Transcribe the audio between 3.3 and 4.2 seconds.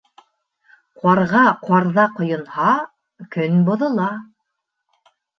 көн боҙола.